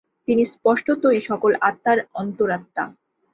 তিনি 0.27 0.43
স্পষ্টতই 0.53 1.19
সকল 1.29 1.51
আত্মার 1.61 1.97
অন্তরাত্মা। 2.13 2.83